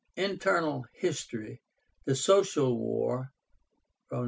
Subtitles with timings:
[0.15, 1.61] INTERNAL HISTORY.
[2.05, 3.31] THE SOCIAL WAR
[4.11, 4.19] (90 88).